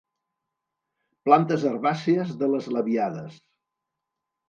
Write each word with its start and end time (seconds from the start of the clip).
Plantes 1.27 1.67
herbàcies 1.73 2.35
de 2.43 2.53
les 2.57 2.73
labiades. 2.79 3.41